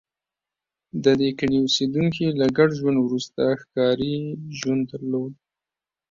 د 1.03 1.05
دې 1.19 1.29
کلي 1.39 1.57
اوسېدونکي 1.61 2.25
له 2.39 2.45
ګډ 2.57 2.69
ژوند 2.79 2.97
وروسته 3.01 3.41
ښکاري 3.61 4.15
ژوند 4.59 4.81
درلود 4.91 5.33